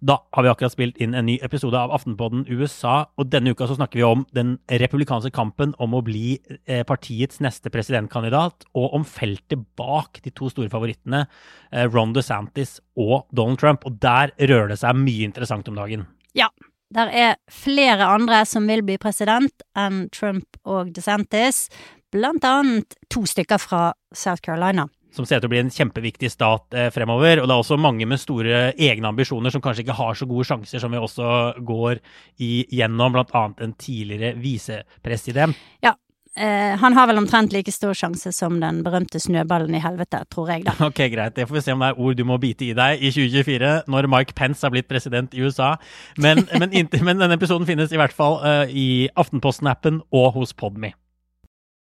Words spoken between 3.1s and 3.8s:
og denne uka så